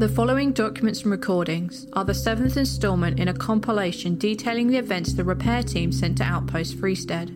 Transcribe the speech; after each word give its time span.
The 0.00 0.08
following 0.08 0.52
documents 0.52 1.02
and 1.02 1.10
recordings 1.10 1.86
are 1.92 2.06
the 2.06 2.14
seventh 2.14 2.56
instalment 2.56 3.20
in 3.20 3.28
a 3.28 3.34
compilation 3.34 4.14
detailing 4.14 4.68
the 4.68 4.78
events 4.78 5.12
the 5.12 5.24
repair 5.24 5.62
team 5.62 5.92
sent 5.92 6.16
to 6.16 6.24
Outpost 6.24 6.78
Freestead, 6.78 7.28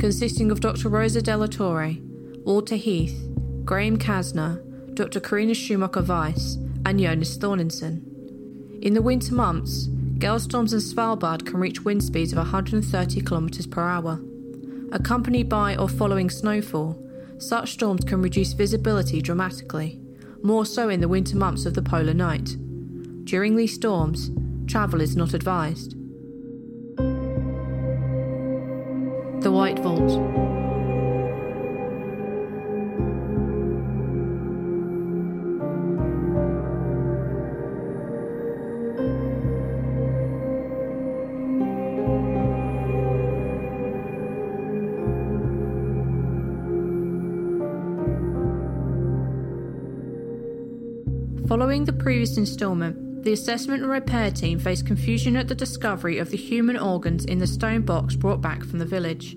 consisting 0.00 0.50
of 0.50 0.60
Dr. 0.60 0.88
Rosa 0.88 1.20
De 1.20 1.36
La 1.36 1.44
Torre, 1.48 1.96
Walter 2.46 2.76
Heath, 2.76 3.28
Graham 3.66 3.98
Casner, 3.98 4.64
Dr. 4.94 5.20
Karina 5.20 5.52
Schumacher 5.52 6.00
Weiss, 6.00 6.56
and 6.86 6.98
Jonas 6.98 7.36
Þórirsson. 7.36 8.00
In 8.80 8.94
the 8.94 9.02
winter 9.02 9.34
months, 9.34 9.88
gale 10.16 10.40
storms 10.40 10.72
in 10.72 10.80
Svalbard 10.80 11.44
can 11.44 11.60
reach 11.60 11.84
wind 11.84 12.02
speeds 12.02 12.32
of 12.32 12.38
130 12.38 13.20
km 13.20 13.70
per 13.70 13.86
hour. 13.86 14.18
Accompanied 14.92 15.50
by 15.50 15.76
or 15.76 15.90
following 15.90 16.30
snowfall, 16.30 16.96
such 17.36 17.74
storms 17.74 18.02
can 18.06 18.22
reduce 18.22 18.54
visibility 18.54 19.20
dramatically 19.20 20.01
more 20.42 20.66
so 20.66 20.88
in 20.88 21.00
the 21.00 21.08
winter 21.08 21.36
months 21.36 21.66
of 21.66 21.74
the 21.74 21.82
polar 21.82 22.14
night. 22.14 22.56
During 23.24 23.56
these 23.56 23.74
storms, 23.74 24.30
travel 24.66 25.00
is 25.00 25.16
not 25.16 25.34
advised. 25.34 25.96
The 29.42 29.50
White 29.50 29.78
Vault. 29.80 30.61
previous 52.02 52.36
instalment, 52.36 53.22
the 53.22 53.32
assessment 53.32 53.80
and 53.80 53.90
repair 53.90 54.28
team 54.32 54.58
faced 54.58 54.84
confusion 54.84 55.36
at 55.36 55.46
the 55.46 55.54
discovery 55.54 56.18
of 56.18 56.30
the 56.30 56.36
human 56.36 56.76
organs 56.76 57.24
in 57.24 57.38
the 57.38 57.46
stone 57.46 57.82
box 57.82 58.16
brought 58.16 58.40
back 58.40 58.64
from 58.64 58.80
the 58.80 58.84
village. 58.84 59.36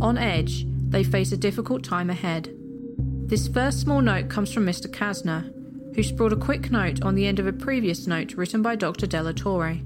On 0.00 0.18
edge, 0.18 0.66
they 0.88 1.04
face 1.04 1.30
a 1.30 1.36
difficult 1.36 1.84
time 1.84 2.10
ahead. 2.10 2.52
This 2.98 3.46
first 3.46 3.80
small 3.80 4.00
note 4.00 4.28
comes 4.28 4.52
from 4.52 4.66
Mr. 4.66 4.88
Casner, 4.88 5.52
who 5.94 6.02
sprawled 6.02 6.32
a 6.32 6.36
quick 6.36 6.72
note 6.72 7.00
on 7.04 7.14
the 7.14 7.28
end 7.28 7.38
of 7.38 7.46
a 7.46 7.52
previous 7.52 8.08
note 8.08 8.34
written 8.34 8.60
by 8.60 8.74
Dr. 8.74 9.06
De 9.06 9.22
La 9.22 9.32
Torre. 9.32 9.78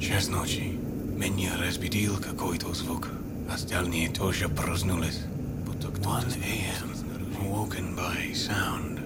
Час 0.00 0.28
ночи. 0.28 0.78
Меня 1.18 1.50
разбудил 1.58 2.16
какой-то 2.16 2.72
тоже 4.14 4.48
проснулись. 4.48 5.20
1 5.84 6.24
a.m. 6.42 7.36
Awoken 7.40 7.94
by 7.94 8.32
sound. 8.32 8.98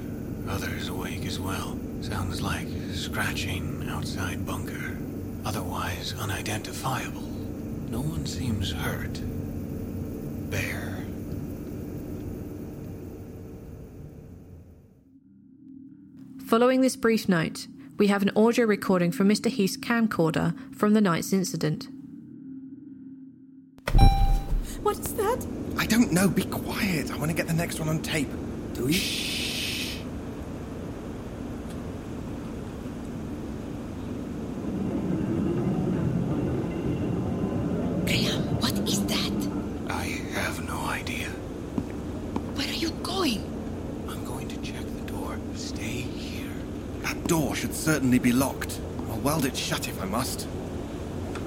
Others 0.49 0.89
awake 0.89 1.25
as 1.27 1.39
well. 1.39 1.79
Sounds 2.01 2.41
like 2.41 2.67
scratching 2.93 3.87
outside 3.89 4.47
bunker. 4.47 4.97
Otherwise 5.45 6.15
unidentifiable. 6.19 7.23
No 7.91 8.01
one 8.01 8.27
seems 8.27 8.73
hurt. 8.73 9.21
Bear. 10.51 11.05
Following 16.47 16.81
this 16.81 16.97
brief 16.97 17.29
note, 17.29 17.67
we 17.99 18.07
have 18.09 18.23
an 18.23 18.31
audio 18.35 18.67
recording 18.67 19.13
from 19.13 19.29
Mr. 19.29 19.51
Heath's 19.51 19.77
camcorder 19.77 20.55
from 20.77 20.95
the 20.95 21.01
night's 21.01 21.33
incident. 21.33 21.89
What 24.83 24.99
is 24.99 25.15
that? 25.15 25.47
I 25.79 25.87
don't 25.87 26.13
know. 26.13 26.29
Be 26.29 26.45
quiet. 26.45 27.11
I 27.13 27.17
want 27.17 27.31
to 27.31 27.37
get 27.37 27.47
the 27.47 27.53
next 27.55 27.79
one 27.79 27.89
on 27.89 28.03
tape. 28.03 28.29
Do 28.75 28.89
you? 28.89 28.93
Shh. 28.95 29.99
Graham, 38.07 38.43
what 38.61 38.77
is 38.81 39.05
that? 39.07 39.33
I 39.89 40.05
have 40.35 40.67
no 40.67 40.79
idea. 40.87 41.29
Where 42.57 42.69
are 42.69 42.73
you 42.73 42.91
going? 43.03 43.43
I'm 44.09 44.25
going 44.25 44.49
to 44.49 44.57
check 44.63 44.85
the 44.85 45.13
door. 45.13 45.39
Stay 45.55 46.03
here. 46.03 46.51
That 47.03 47.23
door 47.29 47.55
should 47.55 47.75
certainly 47.75 48.19
be 48.19 48.33
locked. 48.33 48.81
I'll 49.11 49.21
weld 49.21 49.45
it 49.45 49.57
shut 49.57 49.89
if 49.89 50.03
I 50.03 50.07
must. 50.07 50.47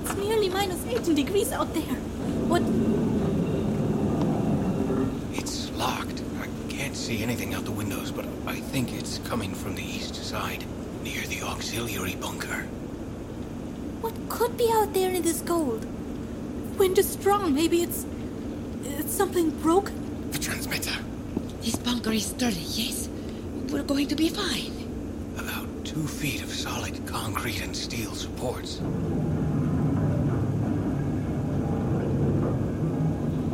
It's 0.04 0.16
nearly 0.16 0.50
minus 0.50 0.86
18 0.86 1.16
degrees 1.16 1.52
out 1.52 1.74
there. 1.74 1.96
What? 2.48 2.62
It's 5.76 5.84
locked. 5.84 6.24
I 6.40 6.48
can't 6.70 6.96
see 6.96 7.22
anything 7.22 7.54
out 7.54 7.66
the 7.66 7.72
windows, 7.72 8.10
but 8.10 8.26
I 8.48 8.56
think 8.56 8.94
it's 8.94 9.18
coming 9.20 9.54
from 9.54 9.76
the 9.76 9.84
east 9.84 10.16
side, 10.16 10.64
near 11.04 11.22
the 11.28 11.42
auxiliary 11.42 12.16
bunker. 12.16 12.64
What 14.00 14.14
could 14.30 14.58
be 14.58 14.72
out 14.72 14.94
there 14.94 15.12
in 15.12 15.22
this 15.22 15.42
cold? 15.42 15.86
Wind 16.78 16.98
is 16.98 17.10
strong. 17.10 17.54
Maybe 17.54 17.84
it's. 17.84 18.06
It's 18.86 19.14
something 19.14 19.50
broken. 19.62 20.32
The 20.32 20.40
transmitter. 20.40 20.96
This 21.62 21.76
bunker 21.76 22.12
is 22.14 22.28
sturdy, 22.28 22.56
yes? 22.56 23.10
We're 23.70 23.84
going 23.84 24.08
to 24.08 24.16
be 24.16 24.30
fine. 24.30 24.72
About 25.38 25.68
two 25.84 26.08
feet 26.08 26.42
of 26.42 26.52
solid 26.52 27.06
concrete 27.06 27.62
and 27.62 27.76
steel 27.76 28.14
supports. 28.14 28.80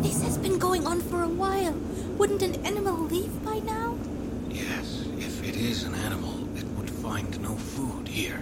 This 0.04 0.22
has 0.24 0.38
been 0.38 0.60
going 0.60 0.86
on 0.86 1.02
for 1.02 1.24
a 1.24 1.28
while. 1.28 1.76
Wouldn't 2.18 2.42
an 2.44 2.66
animal 2.66 2.98
leave 3.06 3.44
by 3.44 3.60
now? 3.60 3.98
Yes, 4.50 5.06
if 5.18 5.44
it 5.48 5.56
is 5.56 5.84
an 5.86 5.96
animal, 5.96 6.48
it 6.56 6.66
would 6.78 6.90
find 6.90 7.42
no 7.42 7.56
food 7.56 8.01
here. 8.12 8.40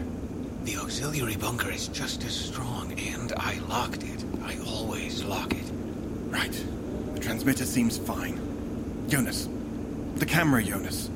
The 0.63 0.77
auxiliary 0.77 1.36
bunker 1.38 1.69
is 1.69 1.88
just 1.89 2.24
as 2.24 2.33
strong, 2.36 2.92
and 3.00 3.31
I 3.38 3.60
locked 3.69 4.04
it. 4.04 4.25
I 4.44 4.57
always 4.68 5.24
lock 5.24 5.54
it. 5.54 5.71
Right. 6.27 6.51
The 7.13 7.19
transmitter 7.19 7.66
seems 7.66 7.98
fine. 7.98 8.39
Jonas. 9.07 9.48
The 10.16 10.25
camera, 10.25 10.63
Jonas. 10.63 11.10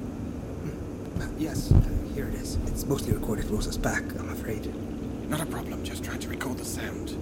Yes, 1.38 1.72
uh, 1.72 1.82
here 2.14 2.28
it 2.28 2.36
is. 2.36 2.58
It's 2.68 2.86
mostly 2.86 3.14
recorded 3.14 3.46
Rosa's 3.46 3.78
back, 3.78 4.04
I'm 4.20 4.30
afraid. 4.30 4.72
Not 5.30 5.42
a 5.42 5.46
problem, 5.46 5.84
just 5.84 6.04
trying 6.04 6.20
to 6.20 6.30
record 6.30 6.58
the 6.58 6.66
sound. 6.66 7.18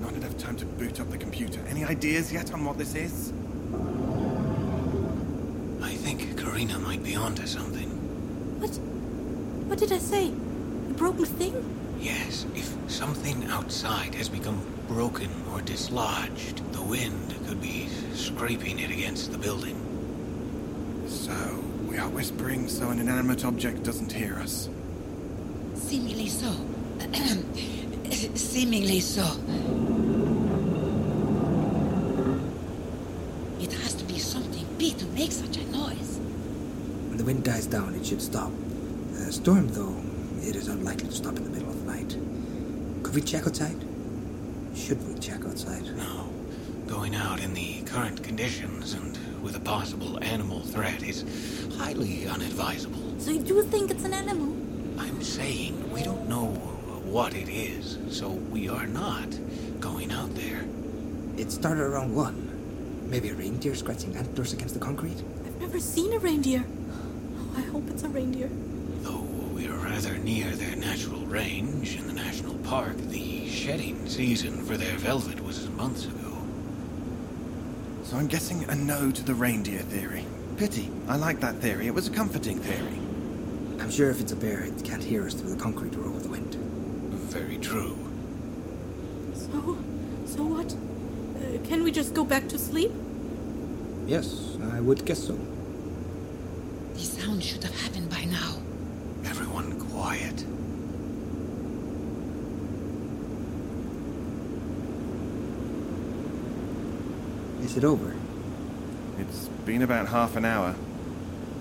Not 0.00 0.12
enough 0.14 0.38
time 0.38 0.56
to 0.56 0.64
boot 0.64 1.00
up 1.00 1.10
the 1.10 1.18
computer. 1.18 1.60
Any 1.68 1.84
ideas 1.84 2.32
yet 2.32 2.54
on 2.54 2.64
what 2.64 2.78
this 2.78 2.94
is? 2.94 3.32
I 5.82 5.94
think 5.94 6.38
Karina 6.38 6.78
might 6.78 7.02
be 7.02 7.16
onto 7.16 7.46
something. 7.46 7.88
What? 8.60 8.70
What 9.68 9.78
did 9.78 9.92
I 9.92 9.98
say? 9.98 10.32
A 11.00 11.02
broken 11.02 11.24
thing? 11.24 11.96
Yes, 11.98 12.44
if 12.54 12.76
something 12.90 13.46
outside 13.46 14.14
has 14.16 14.28
become 14.28 14.60
broken 14.86 15.30
or 15.50 15.62
dislodged, 15.62 16.60
the 16.74 16.82
wind 16.82 17.34
could 17.48 17.58
be 17.58 17.88
scraping 18.12 18.78
it 18.78 18.90
against 18.90 19.32
the 19.32 19.38
building. 19.38 19.80
So, 21.08 21.32
we 21.88 21.96
are 21.96 22.10
whispering 22.10 22.68
so 22.68 22.90
an 22.90 22.98
inanimate 22.98 23.46
object 23.46 23.82
doesn't 23.82 24.12
hear 24.12 24.34
us. 24.40 24.68
Seemingly 25.74 26.28
so. 26.28 26.52
Seemingly 28.34 29.00
so. 29.00 29.24
It 33.58 33.72
has 33.72 33.94
to 33.94 34.04
be 34.04 34.18
something 34.18 34.66
big 34.76 34.98
to 34.98 35.06
make 35.06 35.32
such 35.32 35.56
a 35.56 35.64
noise. 35.70 36.18
When 37.08 37.16
the 37.16 37.24
wind 37.24 37.44
dies 37.44 37.64
down, 37.64 37.94
it 37.94 38.04
should 38.04 38.20
stop. 38.20 38.52
A 39.14 39.32
storm, 39.32 39.68
though, 39.68 40.09
it 40.70 40.74
is 40.74 40.78
unlikely 40.78 41.08
to 41.08 41.14
stop 41.14 41.36
in 41.36 41.44
the 41.44 41.50
middle 41.50 41.68
of 41.68 41.84
the 41.84 41.92
night. 41.92 42.16
Could 43.02 43.14
we 43.14 43.22
check 43.22 43.46
outside? 43.46 43.76
Should 44.74 45.06
we 45.08 45.18
check 45.18 45.44
outside? 45.44 45.84
No. 45.96 46.28
Going 46.86 47.14
out 47.14 47.40
in 47.40 47.54
the 47.54 47.82
current 47.82 48.22
conditions 48.22 48.94
and 48.94 49.18
with 49.42 49.56
a 49.56 49.60
possible 49.60 50.22
animal 50.22 50.60
threat 50.60 51.02
is 51.02 51.24
highly 51.76 52.26
unadvisable. 52.26 53.20
So 53.20 53.30
you 53.32 53.42
do 53.42 53.62
think 53.62 53.90
it's 53.90 54.04
an 54.04 54.14
animal? 54.14 54.48
I'm 54.98 55.22
saying 55.22 55.90
we 55.92 56.02
don't 56.02 56.28
know 56.28 56.46
what 56.46 57.34
it 57.34 57.48
is, 57.48 57.98
so 58.16 58.28
we 58.30 58.68
are 58.68 58.86
not 58.86 59.28
going 59.80 60.12
out 60.12 60.34
there. 60.34 60.64
It 61.36 61.50
started 61.50 61.82
around 61.82 62.14
one. 62.14 62.46
Maybe 63.08 63.30
a 63.30 63.34
reindeer 63.34 63.74
scratching 63.74 64.14
antlers 64.16 64.52
against 64.52 64.74
the 64.74 64.80
concrete? 64.80 65.22
I've 65.44 65.60
never 65.60 65.80
seen 65.80 66.12
a 66.12 66.18
reindeer. 66.18 66.64
Oh, 66.92 67.58
I 67.58 67.62
hope 67.62 67.88
it's 67.88 68.04
a 68.04 68.08
reindeer. 68.08 68.50
Though 69.70 69.76
we're 69.76 69.84
rather 69.84 70.18
near 70.18 70.50
their 70.56 70.74
natural 70.74 71.20
range 71.26 71.94
in 71.94 72.08
the 72.08 72.12
national 72.12 72.54
park, 72.58 72.96
the 72.96 73.48
shedding 73.48 74.08
season 74.08 74.64
for 74.64 74.76
their 74.76 74.96
velvet 74.96 75.40
was 75.44 75.68
months 75.70 76.06
ago. 76.06 76.36
So 78.02 78.16
I'm 78.16 78.26
guessing 78.26 78.64
a 78.68 78.74
no 78.74 79.12
to 79.12 79.22
the 79.22 79.34
reindeer 79.34 79.82
theory. 79.82 80.26
Pity. 80.56 80.90
I 81.06 81.14
like 81.16 81.38
that 81.40 81.56
theory. 81.56 81.86
It 81.86 81.94
was 81.94 82.08
a 82.08 82.10
comforting 82.10 82.58
theory. 82.58 82.98
I'm 83.80 83.92
sure 83.92 84.10
if 84.10 84.20
it's 84.20 84.32
a 84.32 84.36
bear, 84.36 84.64
it 84.64 84.84
can't 84.84 85.04
hear 85.04 85.24
us 85.24 85.34
through 85.34 85.50
the 85.50 85.62
concrete 85.62 85.94
or 85.94 86.04
over 86.04 86.18
the 86.18 86.28
wind. 86.28 86.54
Very 87.30 87.58
true. 87.58 87.96
So, 89.34 89.78
so 90.26 90.42
what? 90.42 90.72
Uh, 90.72 91.64
can 91.68 91.84
we 91.84 91.92
just 91.92 92.12
go 92.12 92.24
back 92.24 92.48
to 92.48 92.58
sleep? 92.58 92.90
Yes, 94.08 94.56
I 94.72 94.80
would 94.80 95.04
guess 95.04 95.24
so. 95.24 95.38
The 96.94 97.00
sound 97.00 97.44
should 97.44 97.62
have 97.62 97.80
happened 97.80 98.10
by 98.10 98.24
now. 98.24 98.56
Everyone 99.24 99.78
quiet. 99.90 100.44
Is 107.62 107.76
it 107.76 107.84
over? 107.84 108.14
It's 109.18 109.48
been 109.64 109.82
about 109.82 110.08
half 110.08 110.36
an 110.36 110.44
hour. 110.44 110.74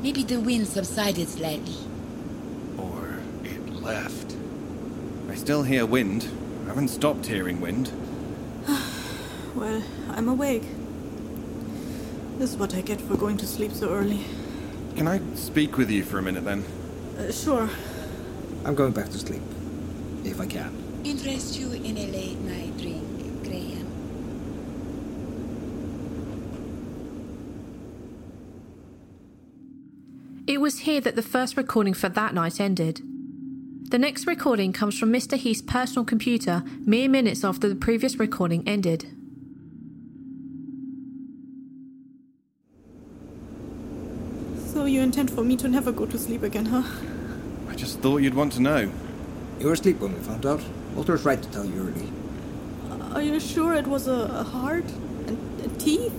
Maybe 0.02 0.24
the 0.24 0.40
wind 0.40 0.68
subsided 0.68 1.28
slightly. 1.28 1.76
Or 2.78 3.20
it 3.44 3.70
left. 3.70 4.36
I 5.30 5.36
still 5.36 5.64
hear 5.64 5.86
wind. 5.86 6.30
I 6.66 6.70
haven't 6.70 6.88
stopped 6.88 7.26
hearing 7.26 7.62
wind. 7.62 7.92
Well, 9.56 9.84
I'm 10.12 10.30
awake. 10.30 10.64
This 12.38 12.52
is 12.52 12.58
what 12.58 12.76
I 12.76 12.82
get 12.82 13.02
for 13.02 13.18
going 13.18 13.36
to 13.38 13.48
sleep 13.48 13.74
so 13.74 13.90
early. 13.90 14.24
Can 14.96 15.08
I 15.08 15.20
speak 15.34 15.76
with 15.76 15.90
you 15.90 16.04
for 16.04 16.20
a 16.20 16.22
minute 16.22 16.46
then? 16.46 16.64
Uh, 17.19 17.31
sure. 17.31 17.69
I'm 18.63 18.75
going 18.75 18.94
back 18.94 19.10
to 19.10 19.19
sleep. 19.19 19.42
If 20.24 20.39
I 20.39 20.45
can. 20.45 20.74
Interest 21.04 21.60
you 21.60 21.74
in 21.74 21.98
a 21.98 22.07
late 22.07 22.39
night 22.39 22.77
drink, 22.77 23.44
Graham? 23.44 23.88
It 30.48 30.62
was 30.62 30.80
here 30.80 31.01
that 31.01 31.18
the 31.18 31.21
first 31.21 31.57
recording 31.57 31.94
for 31.94 32.07
that 32.07 32.33
night 32.33 32.62
ended. 32.62 33.01
The 33.89 34.00
next 34.00 34.25
recording 34.25 34.72
comes 34.72 34.98
from 34.98 35.12
Mr. 35.12 35.36
Heath's 35.36 35.62
personal 35.62 36.06
computer 36.06 36.63
mere 36.86 37.10
minutes 37.10 37.44
after 37.44 37.68
the 37.68 37.75
previous 37.75 38.18
recording 38.18 38.65
ended. 38.65 39.19
So 45.19 45.24
you 45.24 45.27
intend 45.27 45.38
for 45.38 45.44
me 45.44 45.57
to 45.57 45.68
never 45.68 45.92
go 45.92 46.06
to 46.06 46.18
sleep 46.18 46.44
again, 46.44 46.68
huh? 46.68 46.83
I 47.69 47.75
just 47.75 48.00
thought 48.00 48.19
you'd 48.19 48.36
want 48.36 48.54
to 48.54 48.62
know. 48.62 48.89
You 49.60 49.66
were 49.66 49.74
asleep 49.74 50.00
when 50.00 50.13
we 50.13 50.19
found 50.21 50.45
out. 50.45 50.62
Walter's 50.95 51.25
right 51.25 51.44
to 51.44 51.50
tell 51.50 51.66
you 51.66 51.89
early. 51.89 52.10
Uh, 52.89 53.16
are 53.16 53.21
you 53.21 53.38
sure 53.42 53.74
it 53.74 53.86
was 53.86 54.07
a, 54.07 54.13
a 54.13 54.44
heart 54.45 54.86
and, 55.27 55.38
and 55.60 55.77
teeth? 55.77 56.13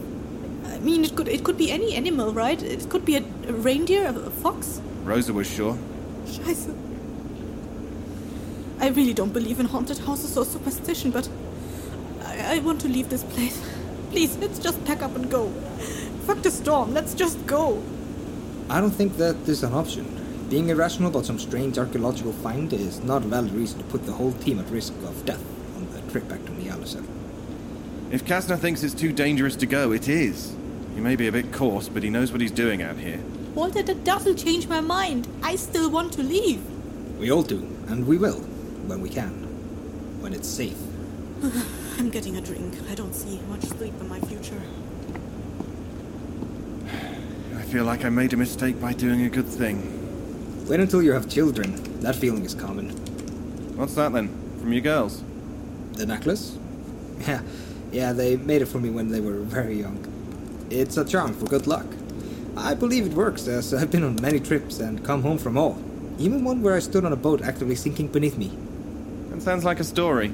I 0.66 0.80
mean, 0.80 1.02
it 1.02 1.16
could 1.16 1.28
it 1.28 1.44
could 1.44 1.56
be 1.56 1.70
any 1.70 1.94
animal, 1.94 2.34
right? 2.34 2.62
It 2.62 2.90
could 2.90 3.06
be 3.06 3.16
a, 3.16 3.24
a 3.48 3.54
reindeer, 3.54 4.04
a, 4.04 4.14
a 4.14 4.30
fox. 4.30 4.82
Rosa 5.04 5.32
was 5.32 5.46
sure. 5.50 5.78
Scheiße. 6.26 6.76
I 8.80 8.88
really 8.88 9.14
don't 9.14 9.32
believe 9.32 9.60
in 9.60 9.66
haunted 9.66 9.96
houses 9.96 10.36
or 10.36 10.44
superstition, 10.44 11.10
but 11.10 11.26
I, 12.26 12.56
I 12.56 12.58
want 12.58 12.82
to 12.82 12.88
leave 12.88 13.08
this 13.08 13.24
place. 13.24 13.66
Please, 14.10 14.36
let's 14.36 14.58
just 14.58 14.84
pack 14.84 15.00
up 15.00 15.16
and 15.16 15.30
go. 15.30 15.48
Fuck 16.26 16.42
the 16.42 16.50
storm, 16.50 16.92
let's 16.92 17.14
just 17.14 17.46
go. 17.46 17.82
I 18.70 18.80
don't 18.80 18.92
think 18.92 19.16
that 19.16 19.44
that 19.44 19.50
is 19.50 19.64
an 19.64 19.74
option. 19.74 20.06
Being 20.48 20.68
irrational 20.68 21.10
about 21.10 21.26
some 21.26 21.40
strange 21.40 21.76
archaeological 21.76 22.32
find 22.34 22.72
is 22.72 23.02
not 23.02 23.24
a 23.24 23.26
valid 23.26 23.50
reason 23.50 23.78
to 23.80 23.84
put 23.86 24.06
the 24.06 24.12
whole 24.12 24.30
team 24.34 24.60
at 24.60 24.70
risk 24.70 24.92
of 25.02 25.26
death 25.26 25.42
on 25.74 25.90
the 25.90 26.00
trip 26.12 26.28
back 26.28 26.44
to 26.44 26.52
Ny-Ålesund. 26.52 27.04
If 28.12 28.24
Casner 28.24 28.56
thinks 28.56 28.84
it's 28.84 28.94
too 28.94 29.12
dangerous 29.12 29.56
to 29.56 29.66
go, 29.66 29.90
it 29.90 30.08
is. 30.08 30.54
He 30.94 31.00
may 31.00 31.16
be 31.16 31.26
a 31.26 31.32
bit 31.32 31.52
coarse, 31.52 31.88
but 31.88 32.04
he 32.04 32.10
knows 32.10 32.30
what 32.30 32.40
he's 32.40 32.52
doing 32.52 32.80
out 32.80 32.96
here. 32.96 33.20
Walter, 33.56 33.82
that 33.82 34.04
doesn't 34.04 34.36
change 34.36 34.68
my 34.68 34.80
mind. 34.80 35.26
I 35.42 35.56
still 35.56 35.90
want 35.90 36.12
to 36.12 36.22
leave. 36.22 36.62
We 37.18 37.32
all 37.32 37.42
do, 37.42 37.58
and 37.88 38.06
we 38.06 38.18
will, 38.18 38.38
when 38.86 39.00
we 39.00 39.08
can. 39.08 39.32
When 40.20 40.32
it's 40.32 40.48
safe. 40.48 40.78
I'm 41.98 42.10
getting 42.10 42.36
a 42.36 42.40
drink. 42.40 42.74
I 42.88 42.94
don't 42.94 43.14
see 43.14 43.40
much 43.48 43.62
sleep 43.62 43.94
in 44.00 44.08
my 44.08 44.20
future. 44.20 44.62
I 47.70 47.72
feel 47.72 47.84
like 47.84 48.04
I 48.04 48.08
made 48.08 48.32
a 48.32 48.36
mistake 48.36 48.80
by 48.80 48.92
doing 48.92 49.22
a 49.22 49.28
good 49.28 49.46
thing. 49.46 50.66
Wait 50.66 50.80
until 50.80 51.04
you 51.04 51.12
have 51.12 51.28
children. 51.28 52.00
That 52.00 52.16
feeling 52.16 52.44
is 52.44 52.52
common. 52.52 52.88
What's 53.76 53.94
that 53.94 54.12
then? 54.12 54.28
From 54.58 54.72
your 54.72 54.82
girls? 54.82 55.22
The 55.92 56.04
necklace? 56.04 56.58
Yeah, 57.20 57.42
yeah, 57.92 58.12
they 58.12 58.36
made 58.38 58.60
it 58.60 58.66
for 58.66 58.80
me 58.80 58.90
when 58.90 59.10
they 59.12 59.20
were 59.20 59.38
very 59.38 59.78
young. 59.78 60.04
It's 60.68 60.96
a 60.96 61.04
charm 61.04 61.32
for 61.32 61.44
good 61.44 61.68
luck. 61.68 61.86
I 62.56 62.74
believe 62.74 63.06
it 63.06 63.12
works, 63.12 63.46
as 63.46 63.72
I've 63.72 63.92
been 63.92 64.02
on 64.02 64.16
many 64.20 64.40
trips 64.40 64.80
and 64.80 65.04
come 65.04 65.22
home 65.22 65.38
from 65.38 65.56
all. 65.56 65.78
Even 66.18 66.42
one 66.42 66.62
where 66.62 66.74
I 66.74 66.80
stood 66.80 67.04
on 67.04 67.12
a 67.12 67.16
boat 67.16 67.40
actively 67.40 67.76
sinking 67.76 68.08
beneath 68.08 68.36
me. 68.36 68.50
That 69.28 69.42
sounds 69.42 69.62
like 69.62 69.78
a 69.78 69.84
story. 69.84 70.32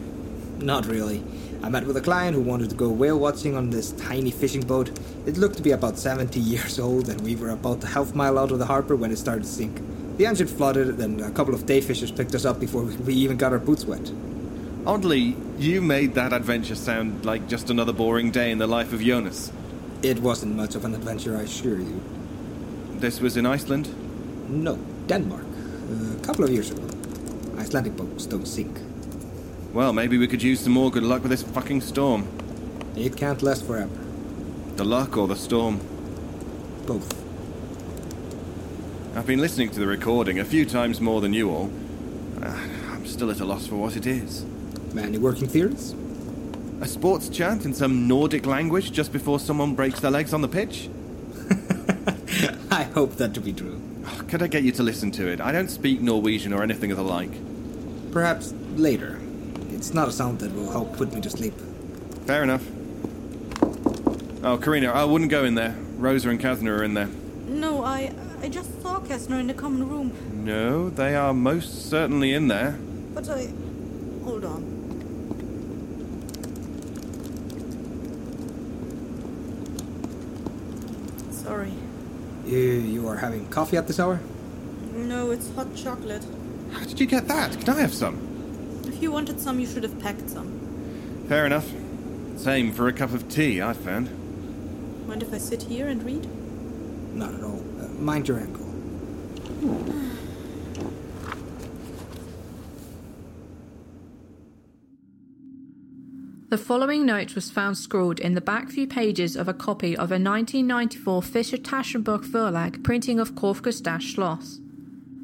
Not 0.58 0.86
really. 0.86 1.22
I 1.62 1.68
met 1.68 1.86
with 1.86 1.96
a 1.96 2.00
client 2.00 2.34
who 2.34 2.42
wanted 2.42 2.70
to 2.70 2.76
go 2.76 2.88
whale 2.88 3.18
watching 3.18 3.56
on 3.56 3.70
this 3.70 3.92
tiny 3.92 4.30
fishing 4.30 4.60
boat. 4.60 4.90
It 5.26 5.36
looked 5.36 5.56
to 5.56 5.62
be 5.62 5.72
about 5.72 5.98
70 5.98 6.38
years 6.52 6.78
old, 6.78 7.08
and 7.08 7.20
we 7.22 7.36
were 7.36 7.50
about 7.50 7.82
a 7.84 7.88
half 7.88 8.14
mile 8.14 8.38
out 8.38 8.52
of 8.52 8.58
the 8.58 8.66
harbor 8.66 8.96
when 8.96 9.10
it 9.10 9.16
started 9.16 9.44
to 9.44 9.48
sink. 9.48 9.80
The 10.18 10.26
engine 10.26 10.46
flooded, 10.46 10.98
and 11.00 11.20
a 11.20 11.30
couple 11.30 11.54
of 11.54 11.66
day 11.66 11.80
fishers 11.80 12.10
picked 12.10 12.34
us 12.34 12.44
up 12.44 12.60
before 12.60 12.82
we 12.82 13.14
even 13.14 13.36
got 13.36 13.52
our 13.52 13.58
boots 13.58 13.84
wet. 13.84 14.10
Oddly, 14.86 15.36
you 15.58 15.82
made 15.82 16.14
that 16.14 16.32
adventure 16.32 16.76
sound 16.76 17.24
like 17.24 17.48
just 17.48 17.70
another 17.70 17.92
boring 17.92 18.30
day 18.30 18.50
in 18.50 18.58
the 18.58 18.66
life 18.66 18.92
of 18.92 19.00
Jonas. 19.00 19.50
It 20.02 20.20
wasn't 20.20 20.54
much 20.54 20.74
of 20.74 20.84
an 20.84 20.94
adventure, 20.94 21.36
I 21.36 21.42
assure 21.42 21.78
you. 21.78 22.00
This 22.98 23.20
was 23.20 23.36
in 23.36 23.46
Iceland? 23.46 23.88
No, 24.48 24.78
Denmark. 25.08 25.44
A 26.20 26.24
couple 26.24 26.44
of 26.44 26.50
years 26.50 26.70
ago. 26.70 26.82
Icelandic 27.58 27.96
boats 27.96 28.26
don't 28.26 28.46
sink. 28.46 28.78
Well, 29.76 29.92
maybe 29.92 30.16
we 30.16 30.26
could 30.26 30.42
use 30.42 30.60
some 30.60 30.72
more 30.72 30.90
good 30.90 31.02
luck 31.02 31.20
with 31.20 31.30
this 31.30 31.42
fucking 31.42 31.82
storm. 31.82 32.26
It 32.96 33.14
can't 33.14 33.42
last 33.42 33.66
forever. 33.66 33.92
The 34.76 34.86
luck 34.86 35.18
or 35.18 35.28
the 35.28 35.36
storm? 35.36 35.80
Both. 36.86 37.12
I've 39.14 39.26
been 39.26 39.38
listening 39.38 39.68
to 39.72 39.78
the 39.78 39.86
recording 39.86 40.38
a 40.38 40.46
few 40.46 40.64
times 40.64 40.98
more 40.98 41.20
than 41.20 41.34
you 41.34 41.50
all. 41.50 41.70
Uh, 42.42 42.56
I'm 42.90 43.04
still 43.04 43.30
at 43.30 43.40
a 43.40 43.44
loss 43.44 43.66
for 43.66 43.76
what 43.76 43.98
it 43.98 44.06
is. 44.06 44.46
Any 44.96 45.18
working 45.18 45.46
theories? 45.46 45.94
A 46.80 46.88
sports 46.88 47.28
chant 47.28 47.66
in 47.66 47.74
some 47.74 48.08
Nordic 48.08 48.46
language 48.46 48.92
just 48.92 49.12
before 49.12 49.38
someone 49.38 49.74
breaks 49.74 50.00
their 50.00 50.10
legs 50.10 50.32
on 50.32 50.40
the 50.40 50.48
pitch? 50.48 50.88
I 52.70 52.84
hope 52.84 53.16
that 53.16 53.34
to 53.34 53.42
be 53.42 53.52
true. 53.52 53.78
Oh, 54.06 54.22
could 54.26 54.42
I 54.42 54.46
get 54.46 54.62
you 54.62 54.72
to 54.72 54.82
listen 54.82 55.10
to 55.10 55.28
it? 55.28 55.38
I 55.38 55.52
don't 55.52 55.68
speak 55.68 56.00
Norwegian 56.00 56.54
or 56.54 56.62
anything 56.62 56.92
of 56.92 56.96
the 56.96 57.04
like. 57.04 57.32
Perhaps 58.10 58.54
later. 58.76 59.15
It's 59.86 59.94
not 59.94 60.08
a 60.08 60.10
sound 60.10 60.40
that 60.40 60.52
will 60.52 60.72
help 60.72 60.96
put 60.96 61.14
me 61.14 61.20
to 61.20 61.30
sleep. 61.30 61.54
Fair 62.26 62.42
enough. 62.42 62.66
Oh, 64.42 64.58
Karina, 64.60 64.90
I 64.90 65.04
wouldn't 65.04 65.30
go 65.30 65.44
in 65.44 65.54
there. 65.54 65.76
Rosa 65.96 66.28
and 66.28 66.40
Casner 66.40 66.76
are 66.76 66.82
in 66.82 66.94
there. 66.94 67.08
No, 67.46 67.84
I 67.84 68.12
I 68.42 68.48
just 68.48 68.82
saw 68.82 68.98
Casner 68.98 69.38
in 69.38 69.46
the 69.46 69.54
common 69.54 69.88
room. 69.88 70.10
No, 70.44 70.90
they 70.90 71.14
are 71.14 71.32
most 71.32 71.88
certainly 71.88 72.32
in 72.32 72.48
there. 72.48 72.76
But 73.14 73.28
I. 73.28 73.46
Hold 74.24 74.44
on. 74.44 74.64
Sorry. 81.30 81.72
You, 82.44 82.58
you 82.58 83.06
are 83.06 83.18
having 83.18 83.46
coffee 83.50 83.76
at 83.76 83.86
this 83.86 84.00
hour? 84.00 84.18
No, 84.96 85.30
it's 85.30 85.48
hot 85.54 85.72
chocolate. 85.76 86.26
How 86.72 86.84
did 86.84 86.98
you 86.98 87.06
get 87.06 87.28
that? 87.28 87.56
Can 87.60 87.68
I 87.70 87.80
have 87.82 87.94
some? 87.94 88.25
If 88.96 89.02
you 89.02 89.12
wanted 89.12 89.38
some, 89.38 89.60
you 89.60 89.66
should 89.66 89.82
have 89.82 90.00
packed 90.00 90.30
some. 90.30 91.26
Fair 91.28 91.44
enough. 91.44 91.70
Same 92.38 92.72
for 92.72 92.88
a 92.88 92.94
cup 92.94 93.12
of 93.12 93.28
tea, 93.28 93.60
I 93.60 93.74
found. 93.74 94.08
Mind 95.06 95.22
if 95.22 95.34
I 95.34 95.36
sit 95.36 95.64
here 95.64 95.88
and 95.88 96.02
read? 96.02 96.26
Not 97.14 97.34
at 97.34 97.44
all. 97.44 97.62
Uh, 97.78 97.88
mind 97.88 98.26
your 98.26 98.38
ankle. 98.38 98.64
The 106.48 106.56
following 106.56 107.04
note 107.04 107.34
was 107.34 107.50
found 107.50 107.76
scrawled 107.76 108.18
in 108.18 108.32
the 108.32 108.40
back 108.40 108.70
few 108.70 108.86
pages 108.86 109.36
of 109.36 109.46
a 109.46 109.52
copy 109.52 109.94
of 109.94 110.10
a 110.10 110.16
1994 110.16 111.22
Fischer 111.22 111.58
Taschenbuch 111.58 112.24
Verlag 112.24 112.82
printing 112.82 113.20
of 113.20 113.34
Kafka's 113.34 113.82
Das 113.82 114.02
Schloss. 114.02 114.60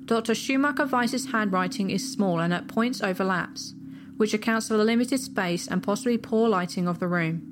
Dr. 0.04 0.34
Schumacher 0.34 0.86
Weiss's 0.86 1.30
handwriting 1.32 1.90
is 1.90 2.12
small 2.12 2.40
and 2.40 2.52
at 2.52 2.68
points 2.68 3.00
overlaps, 3.00 3.74
which 4.16 4.34
accounts 4.34 4.68
for 4.68 4.76
the 4.76 4.84
limited 4.84 5.20
space 5.20 5.68
and 5.68 5.82
possibly 5.82 6.18
poor 6.18 6.48
lighting 6.48 6.88
of 6.88 6.98
the 6.98 7.08
room. 7.08 7.42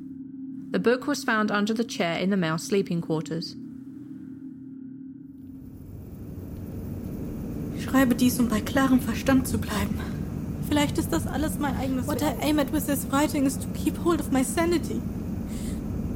The 0.72 0.78
book 0.78 1.06
was 1.06 1.24
found 1.24 1.50
under 1.50 1.72
the 1.72 1.84
chair 1.84 2.18
in 2.18 2.30
the 2.30 2.36
male 2.36 2.58
sleeping 2.58 3.00
quarters. 3.00 3.56
Schreibe 7.80 8.14
dies, 8.14 8.38
um 8.38 8.48
bei 8.48 8.60
klarem 8.60 9.00
Verstand 9.00 9.48
zu 9.48 9.58
bleiben. 9.58 9.98
Vielleicht 10.68 10.98
ist 10.98 11.12
das 11.12 11.26
alles 11.26 11.58
mein 11.58 11.76
eigenes 11.76 12.06
What 12.06 12.22
I 12.22 12.34
aim 12.40 12.60
at 12.60 12.72
with 12.72 12.86
this 12.86 13.06
writing 13.10 13.46
is 13.46 13.56
to 13.56 13.66
keep 13.74 13.96
hold 13.98 14.20
of 14.20 14.30
my 14.30 14.44
sanity. 14.44 15.00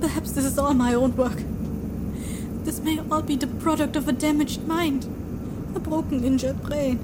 Perhaps 0.00 0.32
this 0.32 0.44
is 0.44 0.58
all 0.58 0.74
my 0.74 0.94
own 0.94 1.16
work. 1.16 1.42
This 2.64 2.80
may 2.80 3.00
all 3.10 3.22
be 3.22 3.36
the 3.36 3.46
product 3.46 3.96
of 3.96 4.06
a 4.08 4.12
damaged 4.12 4.66
mind, 4.68 5.06
a 5.76 5.80
broken, 5.80 6.24
injured 6.24 6.62
brain. 6.62 6.98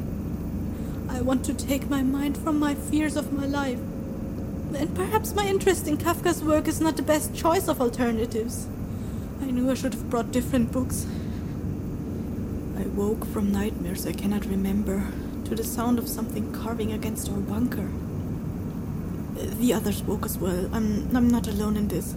I 1.08 1.20
want 1.20 1.44
to 1.46 1.54
take 1.54 1.90
my 1.90 2.02
mind 2.02 2.38
from 2.38 2.58
my 2.58 2.74
fears 2.74 3.16
of 3.16 3.32
my 3.32 3.46
life. 3.46 3.78
And 4.76 4.94
perhaps 4.94 5.34
my 5.34 5.46
interest 5.46 5.88
in 5.88 5.96
Kafka's 5.96 6.42
work 6.42 6.68
is 6.68 6.80
not 6.80 6.96
the 6.96 7.02
best 7.02 7.34
choice 7.34 7.68
of 7.68 7.80
alternatives. 7.80 8.68
I 9.42 9.50
knew 9.50 9.70
I 9.70 9.74
should 9.74 9.94
have 9.94 10.08
brought 10.08 10.30
different 10.30 10.70
books. 10.70 11.06
I 12.78 12.84
woke 12.84 13.26
from 13.26 13.50
nightmares 13.50 14.06
I 14.06 14.12
cannot 14.12 14.46
remember 14.46 15.06
to 15.46 15.54
the 15.54 15.64
sound 15.64 15.98
of 15.98 16.08
something 16.08 16.52
carving 16.52 16.92
against 16.92 17.28
our 17.28 17.38
bunker. 17.38 17.90
The 19.58 19.74
others 19.74 20.02
woke 20.02 20.24
as 20.24 20.38
well. 20.38 20.70
I'm, 20.72 21.14
I'm 21.16 21.28
not 21.28 21.48
alone 21.48 21.76
in 21.76 21.88
this. 21.88 22.14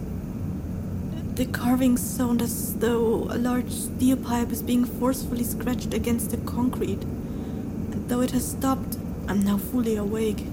The 1.34 1.46
carvings 1.46 2.00
sound 2.00 2.40
as 2.42 2.76
though 2.76 3.26
a 3.28 3.36
large 3.36 3.72
steel 3.72 4.16
pipe 4.16 4.52
is 4.52 4.62
being 4.62 4.84
forcefully 4.84 5.42
scratched 5.42 5.92
against 5.92 6.30
the 6.30 6.36
concrete. 6.36 7.02
And 7.02 8.08
though 8.08 8.20
it 8.20 8.30
has 8.30 8.52
stopped, 8.52 8.98
I'm 9.26 9.42
now 9.42 9.58
fully 9.58 9.96
awake. 9.96 10.44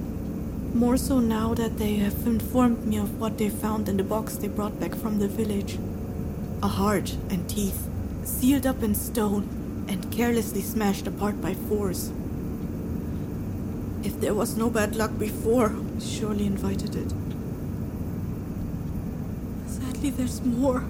More 0.74 0.98
so 0.98 1.20
now 1.20 1.54
that 1.54 1.78
they 1.78 1.98
have 1.98 2.26
informed 2.26 2.84
me 2.84 2.98
of 2.98 3.20
what 3.20 3.38
they 3.38 3.48
found 3.48 3.90
in 3.90 3.98
the 3.98 4.04
box 4.04 4.38
they 4.38 4.48
brought 4.48 4.80
back 4.80 4.96
from 4.96 5.20
the 5.20 5.28
village. 5.28 5.78
A 6.64 6.68
heart 6.68 7.16
and 7.30 7.48
teeth, 7.48 7.88
sealed 8.24 8.66
up 8.66 8.82
in 8.82 8.96
stone 8.96 9.86
and 9.88 10.12
carelessly 10.12 10.64
smashed 10.64 11.06
apart 11.06 11.40
by 11.44 11.54
force. 11.54 12.12
If 14.04 14.20
there 14.20 14.34
was 14.34 14.58
no 14.58 14.72
bad 14.72 14.96
luck 14.96 15.12
before, 15.20 15.76
surely 16.00 16.48
invited 16.48 16.96
it. 16.96 17.14
Sadly, 20.02 20.18
there's 20.18 20.42
more. 20.42 20.84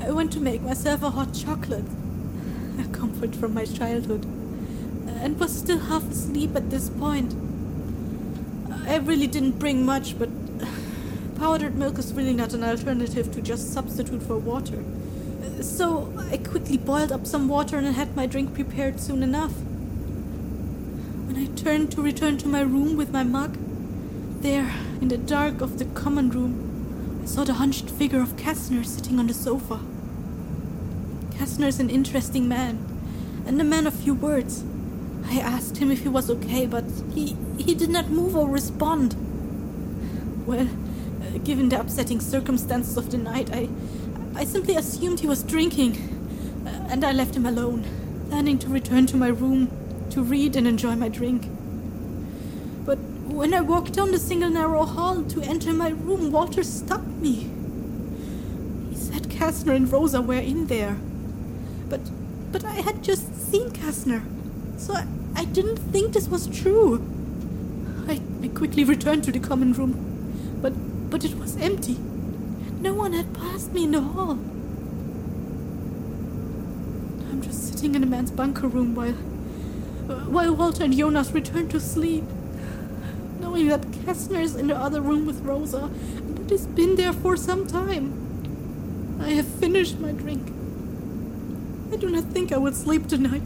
I 0.00 0.12
want 0.12 0.32
to 0.32 0.40
make 0.40 0.62
myself 0.62 1.02
a 1.02 1.10
hot 1.10 1.34
chocolate, 1.34 1.84
a 2.78 2.84
comfort 2.84 3.36
from 3.36 3.52
my 3.52 3.66
childhood, 3.66 4.24
and 4.24 5.38
was 5.38 5.54
still 5.54 5.78
half 5.78 6.10
asleep 6.10 6.56
at 6.56 6.70
this 6.70 6.88
point. 6.88 7.34
I 8.86 8.96
really 8.96 9.26
didn't 9.26 9.58
bring 9.58 9.84
much, 9.84 10.18
but 10.18 10.30
powdered 11.38 11.74
milk 11.74 11.98
is 11.98 12.14
really 12.14 12.32
not 12.32 12.54
an 12.54 12.64
alternative 12.64 13.30
to 13.32 13.42
just 13.42 13.74
substitute 13.74 14.22
for 14.22 14.38
water. 14.38 14.82
So 15.60 16.10
I 16.30 16.38
quickly 16.38 16.78
boiled 16.78 17.12
up 17.12 17.26
some 17.26 17.46
water 17.46 17.76
and 17.76 17.88
had 17.88 18.16
my 18.16 18.24
drink 18.24 18.54
prepared 18.54 19.00
soon 19.00 19.22
enough. 19.22 19.52
When 21.26 21.36
I 21.36 21.44
turned 21.56 21.92
to 21.92 22.00
return 22.00 22.38
to 22.38 22.48
my 22.48 22.62
room 22.62 22.96
with 22.96 23.10
my 23.10 23.22
mug, 23.22 23.58
there, 24.40 24.72
in 25.02 25.08
the 25.08 25.18
dark 25.18 25.60
of 25.60 25.78
the 25.78 25.84
common 25.84 26.30
room, 26.30 26.69
saw 27.30 27.44
the 27.44 27.54
hunched 27.54 27.88
figure 27.88 28.20
of 28.20 28.34
Casner 28.34 28.84
sitting 28.84 29.20
on 29.20 29.28
the 29.28 29.34
sofa. 29.34 29.78
Casner 31.30 31.68
is 31.68 31.78
an 31.78 31.88
interesting 31.88 32.48
man, 32.48 32.84
and 33.46 33.60
a 33.60 33.62
man 33.62 33.86
of 33.86 33.94
few 33.94 34.14
words. 34.14 34.64
I 35.26 35.38
asked 35.38 35.76
him 35.76 35.92
if 35.92 36.00
he 36.02 36.08
was 36.08 36.28
okay, 36.28 36.66
but 36.66 36.84
he, 37.14 37.36
he 37.56 37.72
did 37.76 37.88
not 37.88 38.08
move 38.08 38.34
or 38.34 38.48
respond. 38.48 39.14
Well, 40.44 40.66
uh, 40.66 41.38
given 41.44 41.68
the 41.68 41.78
upsetting 41.78 42.18
circumstances 42.18 42.96
of 42.96 43.12
the 43.12 43.18
night, 43.18 43.48
I, 43.52 43.68
I 44.34 44.44
simply 44.44 44.74
assumed 44.74 45.20
he 45.20 45.28
was 45.28 45.44
drinking, 45.44 46.64
uh, 46.66 46.88
and 46.90 47.04
I 47.04 47.12
left 47.12 47.36
him 47.36 47.46
alone, 47.46 47.84
planning 48.28 48.58
to 48.58 48.68
return 48.68 49.06
to 49.06 49.16
my 49.16 49.28
room 49.28 49.70
to 50.10 50.20
read 50.20 50.56
and 50.56 50.66
enjoy 50.66 50.96
my 50.96 51.08
drink. 51.08 51.46
When 53.32 53.54
I 53.54 53.60
walked 53.60 53.92
down 53.94 54.10
the 54.10 54.18
single 54.18 54.50
narrow 54.50 54.84
hall 54.84 55.22
to 55.22 55.42
enter 55.42 55.72
my 55.72 55.90
room, 55.90 56.30
Walter 56.30 56.62
stopped 56.62 57.06
me. 57.06 57.48
He 58.90 58.96
said 58.96 59.28
Casner 59.30 59.74
and 59.74 59.90
Rosa 59.90 60.20
were 60.20 60.34
in 60.34 60.66
there. 60.66 60.96
But 61.88 62.00
but 62.52 62.64
I 62.64 62.80
had 62.82 63.02
just 63.02 63.34
seen 63.50 63.70
Casner, 63.70 64.22
so 64.76 64.94
I, 64.94 65.06
I 65.36 65.44
didn't 65.44 65.76
think 65.78 66.12
this 66.12 66.28
was 66.28 66.48
true. 66.48 67.00
I, 68.08 68.20
I 68.42 68.48
quickly 68.48 68.84
returned 68.84 69.24
to 69.24 69.32
the 69.32 69.38
common 69.38 69.72
room, 69.72 70.58
but 70.60 70.72
but 71.10 71.24
it 71.24 71.38
was 71.38 71.56
empty. 71.56 71.96
No 72.80 72.94
one 72.94 73.12
had 73.12 73.32
passed 73.32 73.72
me 73.72 73.84
in 73.84 73.92
the 73.92 74.00
hall. 74.00 74.38
I'm 77.30 77.40
just 77.42 77.68
sitting 77.68 77.94
in 77.94 78.02
a 78.02 78.06
man's 78.06 78.30
bunker 78.32 78.66
room 78.66 78.94
while 78.94 79.14
while 80.28 80.54
Walter 80.54 80.84
and 80.84 80.96
Jonas 80.96 81.30
return 81.30 81.68
to 81.68 81.78
sleep, 81.80 82.24
knowing 83.62 83.80
that 83.80 83.90
Casner 84.04 84.42
is 84.42 84.56
in 84.56 84.68
the 84.68 84.76
other 84.76 85.00
room 85.00 85.26
with 85.26 85.40
Rosa, 85.42 85.90
and 86.16 86.38
that 86.38 86.50
he's 86.50 86.66
been 86.66 86.96
there 86.96 87.12
for 87.12 87.36
some 87.36 87.66
time. 87.66 89.18
I 89.20 89.30
have 89.30 89.46
finished 89.46 89.98
my 89.98 90.12
drink. 90.12 90.48
I 91.92 91.96
do 91.96 92.08
not 92.08 92.24
think 92.24 92.52
I 92.52 92.58
will 92.58 92.72
sleep 92.72 93.06
tonight. 93.08 93.42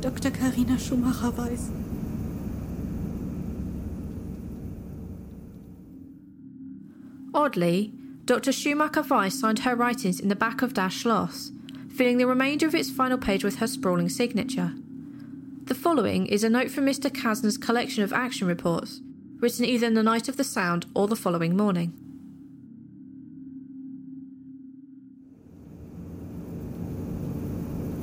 Dr. 0.00 0.30
Karina 0.30 0.78
Schumacher 0.78 1.30
Weiss. 1.30 1.70
Oddly, 7.34 7.92
Dr. 8.26 8.52
Schumacher 8.52 9.02
Weiss 9.02 9.40
signed 9.40 9.60
her 9.60 9.74
writings 9.74 10.20
in 10.20 10.28
the 10.28 10.36
back 10.36 10.62
of 10.62 10.74
Das 10.74 10.92
Schloss, 10.92 11.50
filling 11.96 12.18
the 12.18 12.26
remainder 12.26 12.66
of 12.66 12.74
its 12.74 12.90
final 12.90 13.18
page 13.18 13.42
with 13.42 13.56
her 13.56 13.66
sprawling 13.66 14.08
signature. 14.08 14.72
The 15.66 15.74
following 15.74 16.26
is 16.26 16.44
a 16.44 16.50
note 16.50 16.70
from 16.70 16.84
Mr. 16.84 17.08
Casner's 17.10 17.56
collection 17.56 18.04
of 18.04 18.12
action 18.12 18.46
reports, 18.46 19.00
written 19.40 19.64
either 19.64 19.88
the 19.88 20.02
night 20.02 20.28
of 20.28 20.36
the 20.36 20.44
sound 20.44 20.84
or 20.94 21.08
the 21.08 21.16
following 21.16 21.56
morning. 21.56 21.94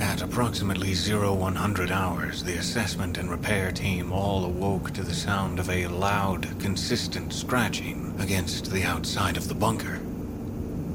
At 0.01 0.23
approximately 0.23 0.95
0100 0.95 1.91
hours, 1.91 2.43
the 2.43 2.57
assessment 2.57 3.19
and 3.19 3.29
repair 3.29 3.71
team 3.71 4.11
all 4.11 4.43
awoke 4.43 4.89
to 4.93 5.03
the 5.03 5.13
sound 5.13 5.59
of 5.59 5.69
a 5.69 5.85
loud, 5.85 6.59
consistent 6.59 7.31
scratching 7.31 8.15
against 8.19 8.71
the 8.71 8.83
outside 8.83 9.37
of 9.37 9.47
the 9.47 9.53
bunker. 9.53 9.99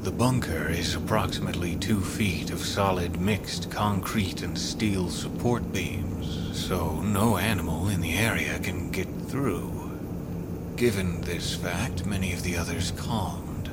The 0.01 0.11
bunker 0.11 0.69
is 0.69 0.95
approximately 0.95 1.75
two 1.75 2.01
feet 2.01 2.49
of 2.49 2.59
solid 2.59 3.19
mixed 3.19 3.69
concrete 3.71 4.41
and 4.41 4.57
steel 4.57 5.09
support 5.09 5.73
beams, 5.73 6.06
so 6.57 6.99
no 7.01 7.37
animal 7.37 7.87
in 7.87 8.01
the 8.01 8.17
area 8.17 8.57
can 8.59 8.89
get 8.89 9.07
through. 9.27 9.91
Given 10.75 11.21
this 11.21 11.55
fact, 11.55 12.05
many 12.05 12.33
of 12.33 12.43
the 12.43 12.57
others 12.57 12.91
calmed. 12.97 13.69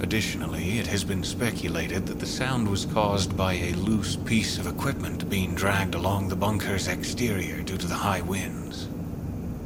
Additionally, 0.00 0.78
it 0.78 0.86
has 0.88 1.04
been 1.04 1.22
speculated 1.22 2.06
that 2.06 2.18
the 2.18 2.26
sound 2.26 2.68
was 2.68 2.86
caused 2.86 3.36
by 3.36 3.54
a 3.54 3.72
loose 3.74 4.16
piece 4.16 4.58
of 4.58 4.66
equipment 4.66 5.30
being 5.30 5.54
dragged 5.54 5.94
along 5.94 6.28
the 6.28 6.36
bunker's 6.36 6.88
exterior 6.88 7.62
due 7.62 7.78
to 7.78 7.86
the 7.86 7.94
high 7.94 8.20
winds. 8.20 8.88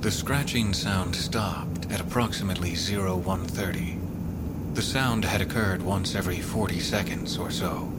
The 0.02 0.10
scratching 0.10 0.74
sound 0.74 1.16
stopped 1.16 1.90
at 1.90 2.00
approximately 2.00 2.74
0130. 2.74 3.98
The 4.74 4.82
sound 4.82 5.24
had 5.24 5.40
occurred 5.40 5.82
once 5.82 6.14
every 6.14 6.40
40 6.40 6.80
seconds 6.80 7.38
or 7.38 7.50
so. 7.50 7.90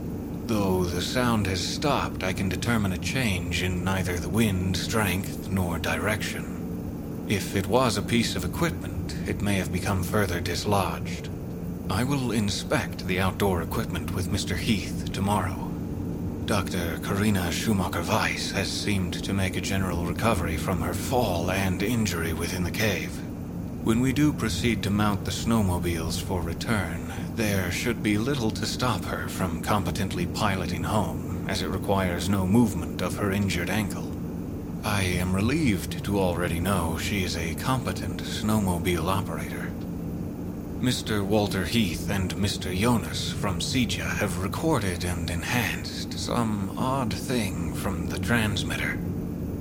Though 0.46 0.84
the 0.84 1.02
sound 1.02 1.48
has 1.48 1.66
stopped, 1.66 2.22
I 2.22 2.34
can 2.34 2.50
determine 2.50 2.92
a 2.92 2.98
change 2.98 3.64
in 3.64 3.84
neither 3.84 4.20
the 4.20 4.28
wind 4.28 4.76
strength 4.76 5.50
nor 5.50 5.80
direction. 5.80 7.26
If 7.30 7.56
it 7.56 7.68
was 7.68 7.96
a 7.96 8.02
piece 8.02 8.36
of 8.36 8.44
equipment, 8.44 9.16
it 9.26 9.42
may 9.42 9.56
have 9.56 9.72
become 9.72 10.04
further 10.04 10.42
dislodged. 10.42 11.30
I 11.90 12.04
will 12.04 12.34
inspect 12.34 13.08
the 13.08 13.22
outdoor 13.22 13.62
equipment 13.62 14.14
with 14.14 14.28
Mr. 14.28 14.58
Heath 14.58 15.14
tomorrow. 15.14 15.72
Dr. 16.46 17.00
Karina 17.02 17.50
Schumacher 17.50 18.04
Weiss 18.04 18.52
has 18.52 18.70
seemed 18.70 19.24
to 19.24 19.34
make 19.34 19.56
a 19.56 19.62
general 19.62 20.06
recovery 20.06 20.58
from 20.58 20.82
her 20.82 20.94
fall 20.94 21.52
and 21.52 21.82
injury 21.82 22.34
within 22.34 22.64
the 22.64 22.72
cave. 22.72 23.12
When 23.86 24.02
we 24.02 24.12
do 24.12 24.34
proceed 24.34 24.84
to 24.84 24.90
mount 24.90 25.24
the 25.24 25.32
snowmobiles 25.32 26.22
for 26.22 26.42
return, 26.42 27.13
there 27.36 27.72
should 27.72 28.04
be 28.04 28.18
little 28.18 28.52
to 28.52 28.66
stop 28.66 29.04
her 29.06 29.28
from 29.28 29.62
competently 29.62 30.26
piloting 30.28 30.84
home, 30.84 31.46
as 31.50 31.62
it 31.62 31.68
requires 31.68 32.30
no 32.30 32.46
movement 32.46 33.02
of 33.02 33.16
her 33.16 33.32
injured 33.32 33.70
ankle. 33.70 34.12
I 34.84 35.04
am 35.04 35.34
relieved 35.34 36.04
to 36.06 36.20
already 36.20 36.60
know 36.60 36.98
she 36.98 37.24
is 37.24 37.36
a 37.36 37.56
competent 37.56 38.22
snowmobile 38.22 39.08
operator. 39.08 39.72
Mr. 40.80 41.26
Walter 41.26 41.64
Heath 41.64 42.10
and 42.10 42.36
Mr. 42.36 42.78
Jonas 42.78 43.34
Þórirsson 43.34 44.02
have 44.02 44.44
recorded 44.44 45.06
and 45.06 45.30
enhanced 45.30 46.20
some 46.20 46.78
odd 46.78 47.14
thing 47.14 47.74
from 47.74 48.08
the 48.08 48.20
transmitter. 48.20 49.00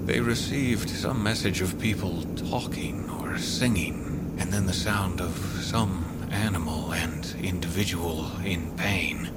They 0.04 0.20
received 0.20 0.90
some 0.90 1.22
message 1.22 1.60
of 1.60 1.78
people 1.78 2.24
talking 2.50 3.08
or 3.20 3.38
singing, 3.38 4.36
and 4.38 4.52
then 4.52 4.66
the 4.66 4.72
sound 4.72 5.20
of 5.20 5.36
some 5.62 6.01
animal 6.32 6.92
and 6.92 7.34
individual 7.42 8.30
in 8.44 8.74
pain. 8.76 9.30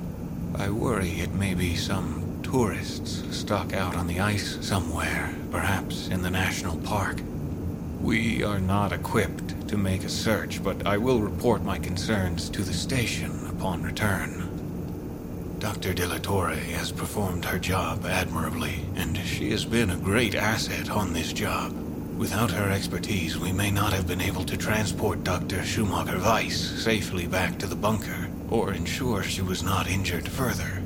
I 0.55 0.69
worry 0.69 1.19
it 1.19 1.33
may 1.33 1.53
be 1.53 1.75
some 1.75 2.39
tourists 2.41 3.23
stuck 3.35 3.73
out 3.73 3.95
on 3.95 4.07
the 4.07 4.19
ice 4.19 4.57
somewhere, 4.65 5.35
perhaps 5.51 6.07
in 6.07 6.21
the 6.21 6.31
national 6.31 6.77
park. 6.77 7.21
We 8.01 8.43
are 8.43 8.59
not 8.59 8.93
equipped 8.93 9.67
to 9.67 9.77
make 9.77 10.03
a 10.03 10.09
search, 10.09 10.63
but 10.63 10.85
I 10.85 10.97
will 10.97 11.19
report 11.19 11.63
my 11.63 11.79
concerns 11.79 12.49
to 12.51 12.61
the 12.61 12.73
station 12.73 13.47
upon 13.49 13.83
return. 13.83 15.57
Dr. 15.59 15.93
De 15.93 16.07
La 16.07 16.19
Torre 16.19 16.55
has 16.55 16.91
performed 16.91 17.45
her 17.45 17.59
job 17.59 18.05
admirably, 18.05 18.85
and 18.95 19.17
she 19.17 19.51
has 19.51 19.65
been 19.65 19.89
a 19.89 19.97
great 19.97 20.35
asset 20.35 20.89
on 20.89 21.13
this 21.13 21.33
job. 21.33 21.73
Without 22.17 22.49
her 22.49 22.71
expertise, 22.71 23.37
we 23.37 23.51
may 23.51 23.69
not 23.69 23.91
have 23.91 24.07
been 24.07 24.21
able 24.21 24.45
to 24.45 24.55
transport 24.55 25.23
Dr. 25.25 25.61
Schumacher 25.63 26.17
Weiss 26.17 26.55
safely 26.81 27.27
back 27.27 27.59
to 27.59 27.67
the 27.67 27.75
bunker, 27.75 28.29
or 28.49 28.73
ensure 28.73 29.21
she 29.21 29.41
was 29.41 29.63
not 29.63 29.89
injured 29.89 30.27
further. 30.27 30.81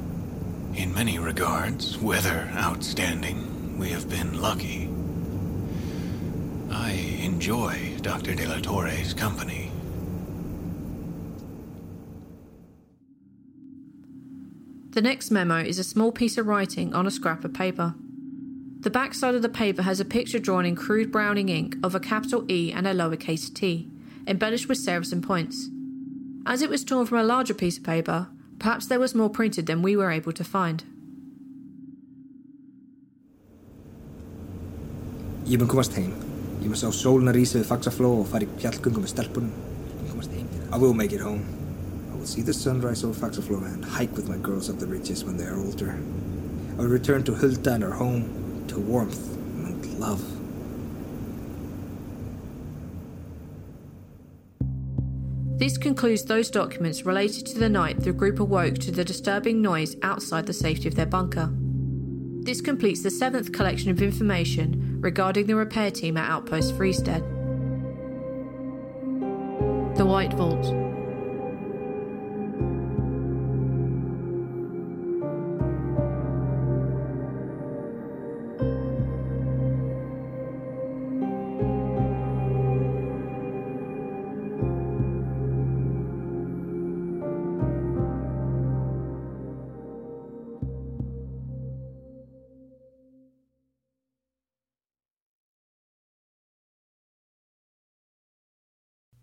In 0.76 0.92
many 0.94 1.20
regards, 1.20 2.00
weather 2.00 2.50
outstanding, 2.56 3.78
we 3.78 3.90
have 3.90 4.10
been 4.10 4.42
lucky. 4.42 4.90
I 6.72 6.92
enjoy 7.22 7.98
Dr. 8.02 8.34
De 8.34 8.48
La 8.48 8.60
Torre's 8.60 9.14
company. 9.14 9.72
The 14.92 15.02
next 15.02 15.30
memo 15.30 15.60
is 15.60 15.78
a 15.78 15.84
small 15.84 16.12
piece 16.12 16.40
of 16.40 16.48
writing 16.48 16.96
on 16.96 17.06
a 17.06 17.12
scrap 17.12 17.46
of 17.46 17.54
paper. 17.54 17.94
The 18.82 18.90
back 18.90 19.14
side 19.14 19.36
of 19.36 19.42
the 19.42 19.50
paper 19.50 19.82
has 19.82 20.00
a 20.00 20.06
picture 20.06 20.40
drawn 20.40 20.66
in 20.66 20.76
crude 20.76 21.12
browning 21.12 21.50
ink 21.50 21.76
of 21.84 21.96
a 21.96 22.00
capital 22.00 22.46
E 22.50 22.72
and 22.72 22.88
a 22.88 22.94
lowercase 22.94 23.54
t, 23.54 23.90
embellished 24.26 24.70
with 24.70 24.84
serifs 24.84 25.12
and 25.12 25.22
points. 25.22 25.70
As 26.46 26.62
it 26.62 26.70
was 26.70 26.84
torn 26.84 27.06
from 27.06 27.20
a 27.20 27.24
larger 27.24 27.54
piece 27.54 27.78
of 27.78 27.84
paper, 27.84 28.30
Perhaps 28.60 28.88
there 28.88 29.00
was 29.00 29.16
more 29.16 29.30
printed 29.30 29.66
than 29.68 29.82
we 29.82 29.96
were 29.96 30.12
able 30.12 30.34
to 30.34 30.44
find. 30.44 30.84
Ég 35.46 35.58
mun 35.58 35.68
komast 35.68 35.96
heim. 35.96 36.12
Ég 36.62 36.68
mun 36.68 36.76
sá 36.76 36.92
sóluna 36.92 37.32
rísa 37.34 37.58
við 37.58 37.70
Faxafló 37.72 38.12
og 38.20 38.28
fara 38.30 38.46
í 38.46 38.50
fjallgöngum 38.60 39.06
með 39.06 39.14
stelpunum. 39.14 39.54
Ég 39.96 40.02
mun 40.02 40.12
komast 40.12 40.36
heim. 40.36 40.50
I 40.76 40.78
will 40.78 40.94
make 40.94 41.16
it 41.16 41.24
home. 41.24 41.42
I 42.12 42.18
will 42.20 42.28
see 42.28 42.44
the 42.44 42.54
sunrise 42.54 43.06
over 43.08 43.16
Faxafló 43.16 43.64
and 43.64 43.86
hike 43.86 44.14
with 44.20 44.28
my 44.28 44.38
girls 44.38 44.70
up 44.70 44.78
the 44.78 44.86
ridges 44.86 45.24
when 45.24 45.38
they 45.38 45.48
are 45.48 45.58
older. 45.58 45.96
I 46.76 46.82
will 46.84 46.92
return 46.92 47.24
to 47.24 47.34
Hulda 47.34 47.74
and 47.74 47.84
her 47.84 47.96
home, 47.96 48.28
warmth 48.80 49.36
and 49.36 50.00
love. 50.00 50.24
This 55.60 55.78
concludes 55.78 56.24
those 56.24 56.50
documents 56.50 57.06
related 57.06 57.46
to 57.48 57.60
the 57.60 57.68
night 57.68 58.00
the 58.00 58.14
group 58.14 58.40
awoke 58.40 58.76
to 58.76 58.92
the 58.92 59.04
disturbing 59.04 59.62
noise 59.62 59.98
outside 60.02 60.46
the 60.46 60.54
safety 60.54 60.88
of 60.88 60.96
their 60.96 61.06
bunker. 61.06 61.50
This 62.44 62.62
completes 62.62 63.04
the 63.04 63.12
seventh 63.12 63.52
collection 63.52 63.92
of 63.92 64.02
information 64.02 65.02
regarding 65.02 65.48
the 65.48 65.56
repair 65.56 65.92
team 65.92 66.16
at 66.16 66.30
Outpost 66.30 66.76
Freestead. 66.78 67.26
The 69.98 70.06
White 70.06 70.34
Vault. 70.34 70.89